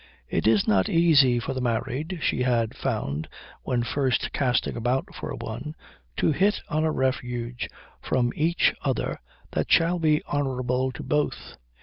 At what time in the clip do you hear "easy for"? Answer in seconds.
0.89-1.53